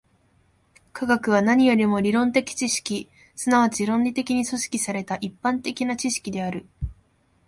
[0.93, 6.65] 科学は何よりも理論的知識、即ち論理的に組織された一般的な知識である。